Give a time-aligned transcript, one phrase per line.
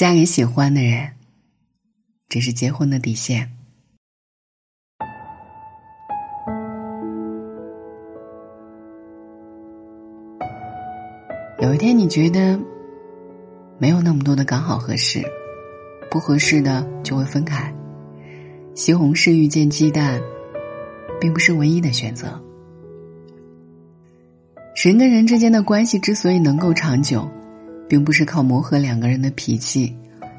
[0.00, 1.10] 嫁给喜欢的人，
[2.26, 3.50] 这是结婚的底线。
[11.58, 12.58] 有一天你觉得
[13.78, 15.22] 没有那么多的刚好合适，
[16.10, 17.70] 不合适的就会分开。
[18.74, 20.18] 西红柿遇见鸡蛋，
[21.20, 22.42] 并不是唯一的选择。
[24.82, 27.30] 人跟人之间的关系之所以能够长久，
[27.90, 29.92] 并不是靠磨合两个人的脾气，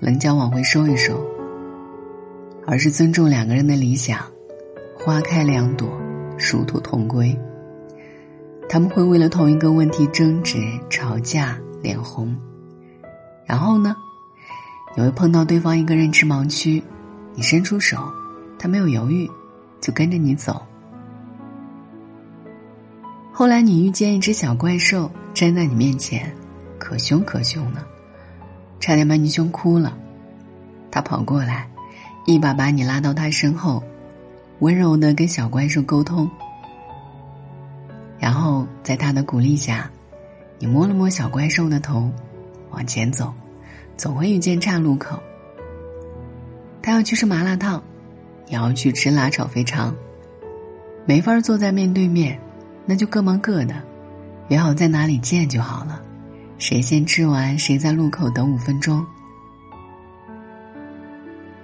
[0.00, 1.24] 棱角往回收一收，
[2.66, 4.18] 而是尊重两个人的理想，
[4.98, 5.88] 花开两朵，
[6.36, 7.38] 殊途同归。
[8.68, 10.58] 他们会为了同一个问题争执、
[10.90, 12.36] 吵架、脸红，
[13.46, 13.94] 然后呢，
[14.96, 16.82] 你会碰到对方一个认知盲区，
[17.36, 18.12] 你伸出手，
[18.58, 19.30] 他没有犹豫，
[19.80, 20.60] 就跟着你走。
[23.32, 26.34] 后来你遇见一只小怪兽站在你面前，
[26.78, 27.84] 可凶可凶呢，
[28.80, 29.96] 差点把你凶哭了。
[30.90, 31.68] 他跑过来，
[32.26, 33.82] 一把把你拉到他身后，
[34.60, 36.30] 温柔的跟小怪兽沟通。
[38.18, 39.90] 然后在他的鼓励下，
[40.58, 42.10] 你摸了摸小怪兽的头，
[42.70, 43.32] 往前走，
[43.96, 45.22] 总会遇见岔路口。
[46.80, 47.82] 他要去吃麻辣烫，
[48.46, 49.94] 你要去吃辣炒肥肠，
[51.04, 52.38] 没法坐在面对面。
[52.88, 53.74] 那就各忙各的，
[54.48, 56.00] 约好在哪里见就好了。
[56.58, 59.04] 谁先吃完，谁在路口等五分钟。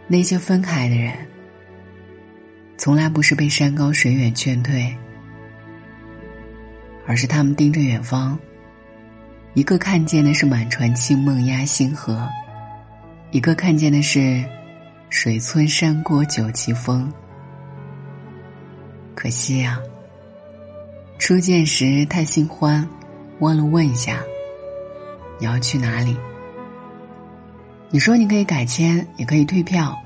[0.07, 1.15] 那些分开的人，
[2.77, 4.95] 从来不是被山高水远劝退，
[7.07, 8.39] 而是他们盯着远方。
[9.55, 12.29] 一个看见的是满船清梦压星河，
[13.31, 14.45] 一个看见的是
[15.09, 17.11] 水村山郭酒旗风。
[19.15, 19.81] 可惜呀。
[21.19, 22.85] 初见时太心欢，
[23.39, 24.21] 忘了问一下，
[25.39, 26.17] 你要去哪里？
[27.91, 29.97] 你说你可以改签，也可以退票。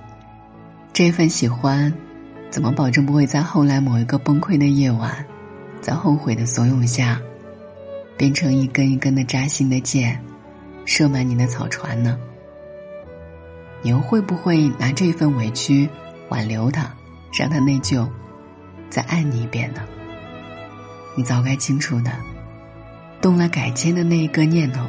[0.93, 1.93] 这份喜欢，
[2.51, 5.25] 怎么保证不会在后来某一个崩溃的夜晚，
[5.81, 7.21] 在后悔的怂恿下，
[8.17, 10.21] 变成一根一根的扎心的箭，
[10.85, 12.19] 射满你的草船呢？
[13.83, 15.89] 你又会不会拿这份委屈
[16.31, 16.91] 挽留他，
[17.39, 18.09] 让他内疚，
[18.89, 19.83] 再爱你一遍呢？
[21.15, 22.11] 你早该清楚的，
[23.21, 24.83] 动了改签的那一个念头，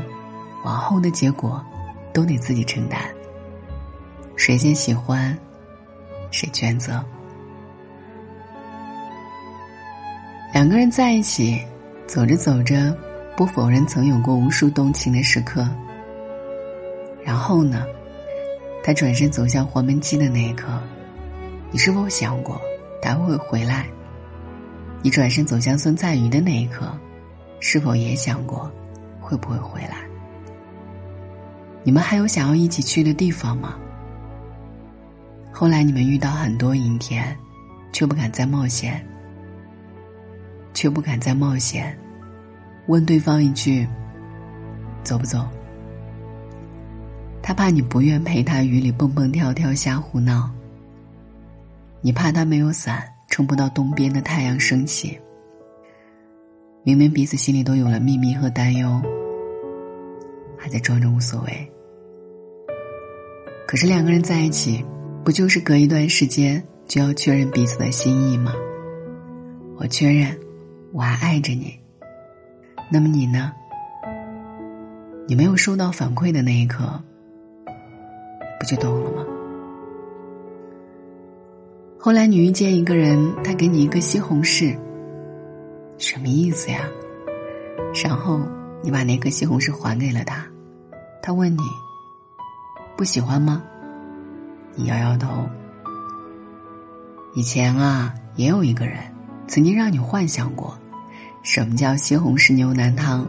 [0.68, 1.66] 往后的结果
[2.14, 3.00] 都得自己承担。
[4.36, 5.36] 谁先喜欢，
[6.30, 7.02] 谁全责。
[10.54, 11.58] 两个人在一起，
[12.06, 12.94] 走着走着，
[13.38, 15.66] 不否认曾有过无数动情的时刻。
[17.24, 17.86] 然后呢，
[18.84, 20.68] 他转身走向黄焖鸡的那一刻，
[21.72, 22.60] 你是否想过
[23.02, 23.88] 他会回来？
[25.02, 26.92] 你转身走向酸菜鱼的那一刻，
[27.62, 28.70] 是否也想过
[29.22, 30.06] 会不会回来？
[31.88, 33.80] 你们还有想要一起去的地方吗？
[35.54, 37.34] 后来你们遇到很多阴天，
[37.94, 39.02] 却不敢再冒险，
[40.74, 41.98] 却不敢再冒险，
[42.88, 43.88] 问对方一句
[45.02, 45.48] ：“走不走？”
[47.42, 50.52] 他怕你不愿陪他雨里蹦蹦跳跳瞎胡闹，
[52.02, 53.02] 你怕他没有伞。
[53.30, 55.18] 撑不到东边的太阳升起。
[56.84, 59.02] 明明彼此心里都有了秘密和担忧，
[60.58, 61.72] 还在装着无所谓。
[63.68, 64.84] 可是两个人在一起，
[65.26, 68.54] 不就是隔一段时间就要确认彼此的心意吗？
[69.76, 70.36] 我确认，
[70.94, 71.78] 我还爱着你。
[72.90, 73.52] 那么你呢？
[75.28, 76.86] 你没有收到反馈的那一刻，
[78.58, 79.26] 不就懂了吗？
[82.00, 84.78] 后来你遇见一个人，他给你一个西红柿，
[85.98, 86.88] 什么意思呀？
[88.02, 88.40] 然后
[88.82, 90.48] 你把那颗西红柿还给了他，
[91.22, 91.62] 他问你
[92.98, 93.62] 不喜欢吗？
[94.74, 95.48] 你摇摇头。
[97.36, 98.98] 以前啊，也有一个人
[99.48, 100.76] 曾经让你幻想过，
[101.44, 103.24] 什么叫西红柿牛腩汤？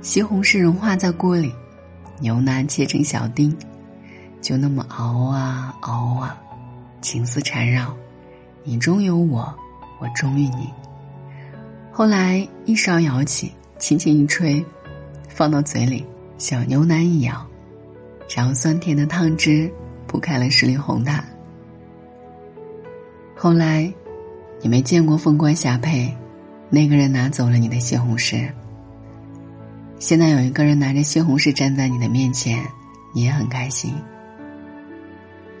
[0.00, 1.52] 西红柿融化在锅里，
[2.18, 3.54] 牛腩切成小丁，
[4.40, 6.40] 就那么熬啊熬啊。
[7.02, 7.94] 情丝缠绕，
[8.64, 9.54] 你中有我，
[10.00, 10.72] 我中于你。
[11.90, 14.64] 后来一勺舀起，轻轻一吹，
[15.28, 16.06] 放到嘴里，
[16.38, 17.46] 小牛腩一咬，
[18.28, 19.70] 然后酸甜的汤汁
[20.06, 21.24] 铺开了十里红毯。
[23.36, 23.92] 后来，
[24.60, 26.14] 你没见过凤冠霞帔，
[26.70, 28.48] 那个人拿走了你的西红柿。
[29.98, 32.64] 现在有一个人拿着西红柿站在你的面前，
[33.14, 33.94] 你也很开心。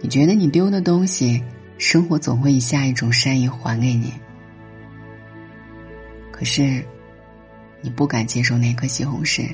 [0.00, 1.42] 你觉得你丢的东西，
[1.78, 4.12] 生活总会以下一种善意还给你。
[6.30, 6.84] 可是，
[7.80, 9.48] 你不敢接受那颗西红柿。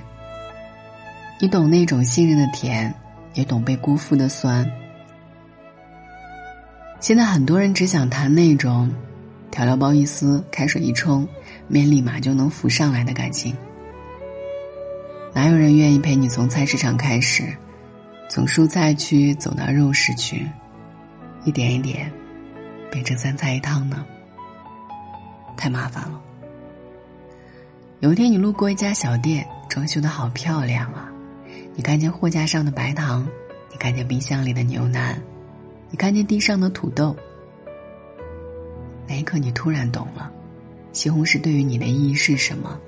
[1.40, 2.92] 你懂那种信任的甜，
[3.34, 4.68] 也懂被辜负的酸。
[6.98, 8.90] 现在很多人只想谈那种
[9.48, 11.26] 调料包一撕，开水一冲，
[11.68, 13.56] 面立马就能浮上来的感情。
[15.32, 17.44] 哪有人愿意陪你从菜市场开始，
[18.28, 20.44] 从蔬菜区走到肉食区，
[21.44, 22.10] 一点一点
[22.90, 24.04] 变成三菜一汤呢？
[25.56, 26.20] 太麻烦了。
[28.00, 31.08] 有一天，你路过一家小店，装修的好漂亮啊！
[31.74, 33.26] 你看见货架上的白糖，
[33.70, 35.20] 你看见冰箱里的牛腩，
[35.90, 37.16] 你看见地上的土豆。
[39.06, 40.30] 那一刻，你突然懂了，
[40.92, 42.78] 西红柿对于你的意义是什么？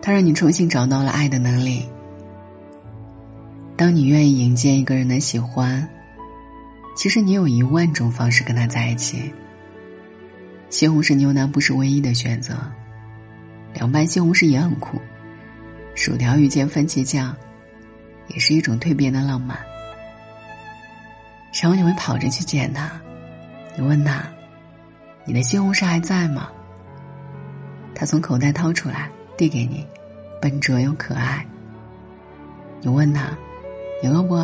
[0.00, 1.86] 它让你重新找到了爱的能力。
[3.76, 5.86] 当你愿意迎接一个人的喜欢，
[6.96, 9.32] 其实你有一万种方式跟他在一起。
[10.68, 12.54] 西红柿牛腩不是唯一的选择。
[13.74, 14.98] 凉拌西红柿也很酷，
[15.94, 17.34] 薯条遇见番茄酱，
[18.28, 19.58] 也是一种蜕变的浪漫。
[21.60, 22.90] 然后你会跑着去见他，
[23.76, 24.22] 你问他
[25.26, 26.48] ：“你的西红柿还在吗？”
[27.94, 29.86] 他从口袋掏出来递给你，
[30.40, 31.44] 笨拙又可爱。
[32.80, 33.36] 你问他
[34.02, 34.36] ：“你饿不？”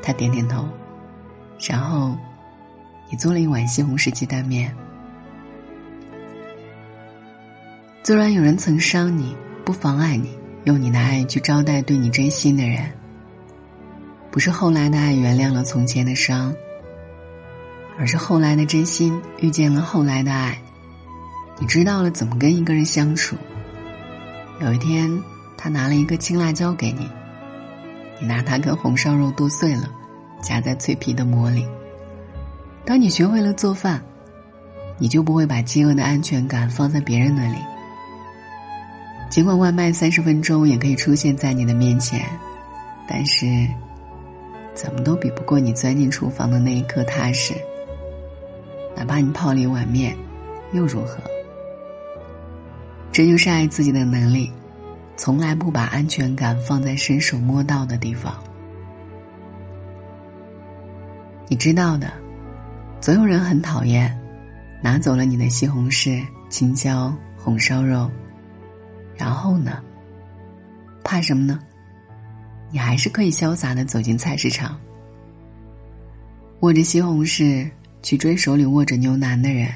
[0.00, 0.68] 他点点头，
[1.58, 2.16] 然后
[3.10, 4.72] 你做了一碗西红柿鸡蛋面。
[8.02, 12.92] 纵然有人曾伤你，不妨碍你用你的爱去招待对你真心的人。
[14.30, 16.54] 不是后来的爱原谅了从前的伤，
[17.98, 20.60] 而是后来的真心遇见了后来的爱。
[21.58, 23.36] 你知道了怎么跟一个人相处。
[24.60, 25.22] 有一天，
[25.56, 27.08] 他拿了一个青辣椒给你，
[28.20, 29.88] 你拿它跟红烧肉剁碎了，
[30.42, 31.66] 夹在脆皮的馍里。
[32.84, 34.02] 当你学会了做饭，
[34.98, 37.58] 你就不会把饥饿的安全感放在别人那里。
[39.34, 42.24] 尽管外卖三十分钟也可以出现在你的面前，
[43.08, 43.66] 但是，
[44.74, 47.52] 怎么都比不过你钻进厨房的那一刻踏实。
[48.94, 50.16] 哪怕你泡了一碗面，
[50.70, 51.18] 又如何？
[53.10, 54.52] 这就是爱自己的能力，
[55.16, 58.40] 从来不把安全感放在伸手摸到的地方。
[61.48, 62.12] 你知道的，
[63.00, 64.16] 总有人很讨厌，
[64.80, 68.08] 拿走了你的西红柿、青椒、红烧肉。
[69.16, 69.82] 然后呢？
[71.02, 71.60] 怕什么呢？
[72.70, 74.80] 你还是可以潇洒的走进菜市场，
[76.60, 77.70] 握着西红柿
[78.02, 79.68] 去追手里握着牛腩的人，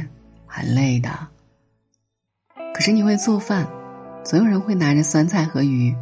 [0.46, 1.10] 很累的。
[2.74, 3.68] 可是你会做饭，
[4.24, 5.94] 总有人会拿着酸菜和鱼，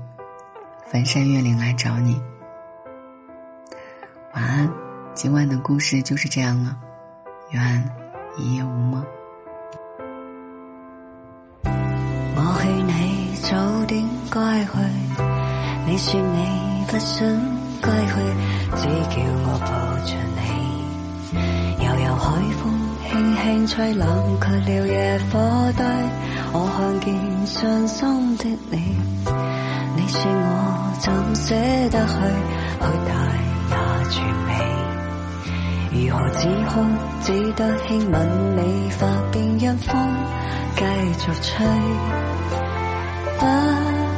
[0.86, 2.18] 翻山越岭来找你。
[4.32, 4.70] 晚安，
[5.12, 6.78] 今晚的故事就是这样了，
[7.50, 7.90] 愿
[8.38, 9.04] 一夜无梦。
[11.64, 13.05] 我去，你
[15.96, 16.44] 说你
[16.86, 17.26] 不想
[17.80, 18.12] 归去，
[18.76, 19.16] 只叫
[19.46, 19.66] 我抱
[20.04, 20.38] 着你。
[21.82, 22.24] 悠悠海
[22.60, 22.62] 风
[23.08, 24.04] 轻轻吹，冷
[24.38, 25.32] 却了野火
[25.74, 25.80] 堆。
[26.52, 27.06] 我看见
[27.46, 28.74] 伤心的你，
[29.96, 31.04] 你说我怎
[31.34, 31.54] 舍
[31.88, 32.12] 得去？
[32.78, 33.10] 去大
[33.72, 33.74] 也
[34.10, 34.14] 绝
[34.46, 34.48] 美，
[35.92, 36.72] 如何止哭？
[37.22, 38.14] 只得轻吻
[38.56, 38.60] 你
[38.90, 39.00] 发
[39.32, 39.96] 边，因风
[40.76, 40.82] 继
[41.20, 41.66] 续吹。
[43.38, 43.95] 不。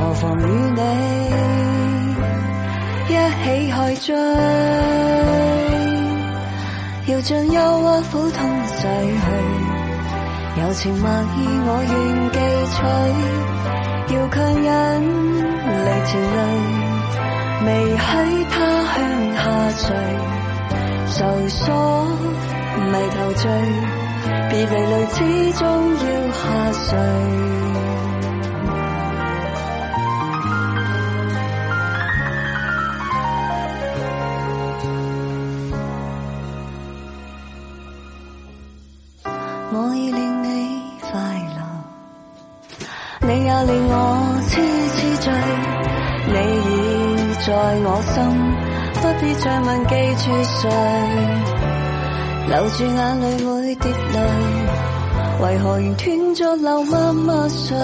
[0.00, 0.80] 何妨与你
[3.08, 3.76] 一起去
[4.06, 4.16] 追，
[7.06, 9.24] 要将忧郁苦痛洗去，
[10.58, 11.92] 柔情蜜意我愿
[12.32, 12.38] 记
[12.72, 12.78] 取，
[14.14, 14.68] 要强忍
[15.84, 16.38] 离情泪，
[17.66, 18.02] 未喺
[18.48, 18.56] 他
[18.94, 18.96] 向
[19.36, 19.38] 下
[19.76, 19.84] 睡，
[21.10, 21.60] 愁锁
[22.90, 23.44] 迷头醉，
[24.48, 25.18] 别离泪始
[25.58, 26.02] 终要
[26.32, 26.40] 下
[26.88, 26.88] 垂。
[43.22, 44.60] 你也令我痴
[44.96, 45.32] 痴醉。
[46.26, 46.34] 你
[46.66, 46.68] 已
[47.46, 47.48] 在
[47.84, 48.16] 我心，
[49.00, 50.60] 不必再问记住谁。
[52.48, 54.16] 留住眼泪会跌泪，
[55.42, 57.76] 为何仍断咗流默默睡？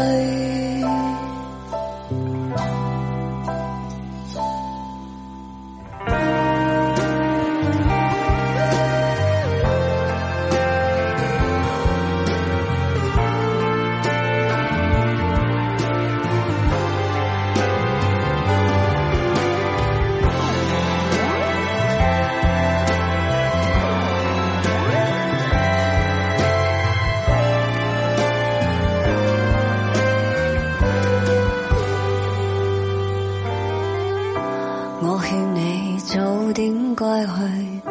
[35.26, 37.83] 我劝你早点归去，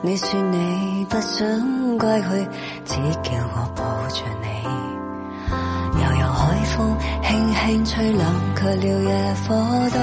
[0.00, 2.48] 你说你不想归去，
[2.86, 4.46] 只叫我抱着你。
[6.00, 8.24] 悠悠海风轻轻吹，冷
[8.56, 9.54] 却了野火
[9.90, 10.00] 堆。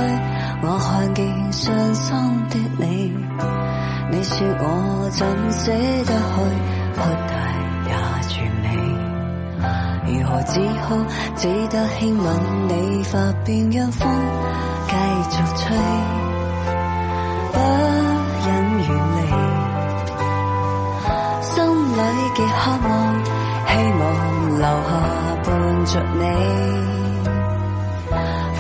[0.62, 2.16] 我看见伤心
[2.50, 3.16] 的你，
[4.12, 5.72] 你说我怎舍
[6.06, 6.36] 得去，
[6.94, 7.34] 哭大
[7.88, 7.92] 也
[8.28, 8.68] 绝美。
[10.06, 10.96] 如何只好
[11.36, 12.28] 只得轻吻
[12.68, 14.08] 你发边，让风
[14.88, 14.94] 继
[15.36, 16.19] 续吹。
[22.40, 22.90] 里极渴望，
[23.68, 24.02] 希望
[24.56, 24.92] 留下
[25.44, 25.48] 伴
[25.86, 26.24] 着你。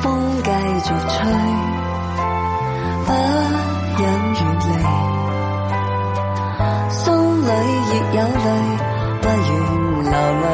[0.01, 0.03] 风
[0.43, 0.50] 继
[0.83, 1.17] 续吹，
[3.05, 3.09] 不
[3.98, 4.01] 忍
[4.36, 4.71] 远离，
[6.89, 7.00] 心
[7.41, 7.50] 里
[7.89, 8.48] 亦有泪，
[9.21, 9.50] 不愿
[10.03, 10.45] 流泪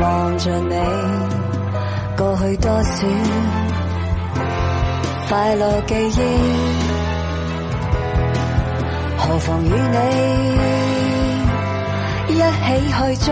[0.00, 0.04] 望
[0.38, 0.74] 着你。
[2.16, 2.96] 过去多少
[5.28, 6.20] 快乐记忆。
[9.18, 10.77] 何妨与你
[12.38, 12.46] 一起
[12.86, 13.28] 去追？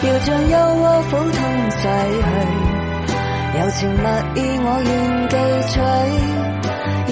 [0.00, 1.38] 要将忧郁苦痛
[1.70, 1.76] 洗
[2.24, 2.26] 去，
[3.58, 3.96] 柔情蜜
[4.40, 4.90] 意我愿
[5.28, 5.34] 记
[5.68, 5.74] 取。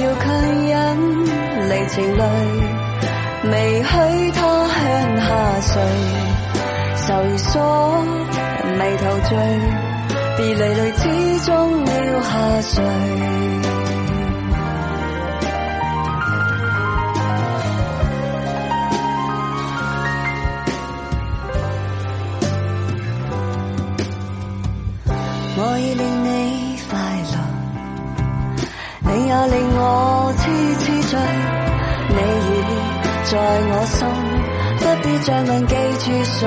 [0.01, 0.25] 要强
[0.67, 0.73] 忍
[1.69, 2.21] 离情泪，
[3.51, 3.85] 未许
[4.33, 4.39] 他
[4.73, 4.77] 向
[5.21, 5.29] 下
[5.61, 5.71] 垂。
[7.07, 7.47] 愁锁
[8.79, 9.31] 眉头聚，
[10.37, 11.01] 别离泪始
[11.45, 11.51] 终
[11.85, 11.89] 要
[12.23, 12.31] 下
[12.63, 12.75] 垂。
[25.59, 26.99] 我已令你快
[27.33, 27.35] 乐，
[29.01, 29.81] 你也令我
[30.37, 30.43] 痴
[30.81, 31.19] 痴醉。
[32.09, 32.53] 你已
[33.25, 33.33] 在
[33.71, 33.99] 我心，
[34.79, 36.39] 不必再问记住谁。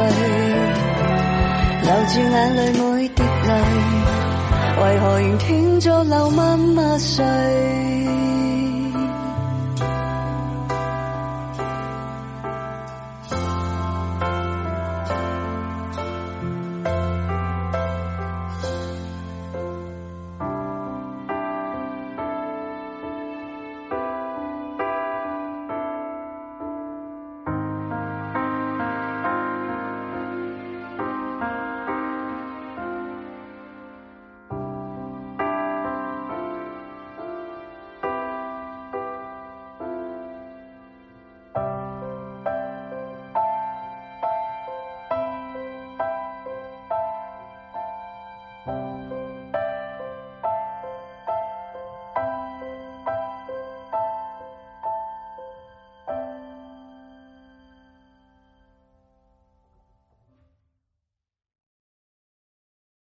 [1.81, 3.51] 留住眼泪每滴泪，
[4.79, 5.47] 为何仍断
[5.81, 7.25] 续流默默睡？